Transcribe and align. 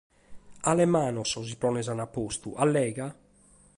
Cales 0.67 0.89
manos 0.95 1.31
sos 1.35 1.49
isprones 1.53 1.91
ant 1.95 2.03
postu, 2.17 2.49
allega? 2.67 3.07